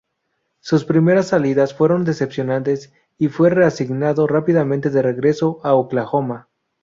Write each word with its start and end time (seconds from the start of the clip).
Sus 0.61 0.83
primeras 0.83 1.27
salidas 1.27 1.75
fueron 1.75 2.05
decepcionantes, 2.05 2.91
y 3.19 3.27
fue 3.27 3.51
reasignado 3.51 4.25
rápidamente 4.25 4.89
de 4.89 5.03
regreso 5.03 5.59
a 5.63 5.75
Oklahoma. 5.75 6.47